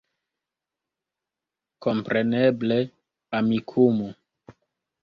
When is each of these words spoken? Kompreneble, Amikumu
Kompreneble, 1.83 2.79
Amikumu 3.37 4.07